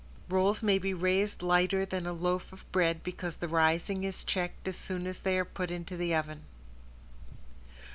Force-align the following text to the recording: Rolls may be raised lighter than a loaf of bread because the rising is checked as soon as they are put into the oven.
Rolls 0.29 0.63
may 0.63 0.79
be 0.79 0.95
raised 0.95 1.43
lighter 1.43 1.85
than 1.85 2.07
a 2.07 2.11
loaf 2.11 2.51
of 2.51 2.65
bread 2.71 3.03
because 3.03 3.35
the 3.35 3.47
rising 3.47 4.03
is 4.03 4.23
checked 4.23 4.67
as 4.67 4.75
soon 4.75 5.05
as 5.05 5.19
they 5.19 5.37
are 5.37 5.45
put 5.45 5.69
into 5.69 5.95
the 5.95 6.15
oven. 6.15 6.41